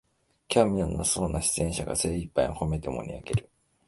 [0.47, 3.51] 興味のなさそうな出演者が精いっぱいほめて盛りあげる